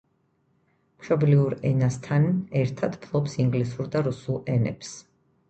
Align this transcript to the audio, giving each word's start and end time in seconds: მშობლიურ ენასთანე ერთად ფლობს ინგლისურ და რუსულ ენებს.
მშობლიურ 1.03 1.55
ენასთანე 1.71 2.31
ერთად 2.63 2.99
ფლობს 3.05 3.37
ინგლისურ 3.45 3.93
და 3.99 4.03
რუსულ 4.09 4.43
ენებს. 4.57 4.97